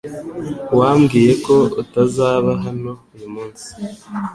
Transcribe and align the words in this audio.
Wambwiye 0.77 1.31
ko 1.45 1.55
utazaba 1.81 2.51
hano 2.65 2.91
uyu 3.15 3.27
munsi. 3.35 3.67